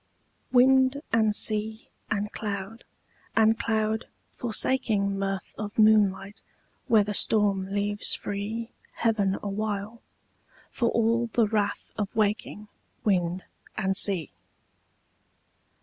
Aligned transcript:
WIND 0.51 1.03
and 1.13 1.35
sea 1.35 1.87
and 2.09 2.31
cloud 2.31 2.85
and 3.35 3.59
cloud 3.59 4.07
forsaking 4.31 5.19
Mirth 5.19 5.53
of 5.59 5.77
moonlight 5.77 6.41
where 6.87 7.03
the 7.03 7.13
storm 7.13 7.67
leaves 7.67 8.15
free 8.15 8.71
Heaven 8.93 9.37
awhile, 9.43 10.01
for 10.71 10.89
all 10.89 11.27
the 11.27 11.45
wrath 11.45 11.91
of 11.99 12.15
waking 12.15 12.67
Wind 13.03 13.43
and 13.77 13.95
sea. 13.95 14.31